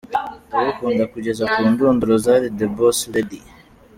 Ndagukunda 0.49 1.03
kugeza 1.13 1.43
ku 1.53 1.59
ndunduro 1.71 2.13
Zari 2.23 2.47
The 2.57 2.67
Boss 2.75 2.99
Lady. 3.13 3.39